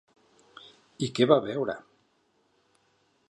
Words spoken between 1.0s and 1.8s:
I què va veure?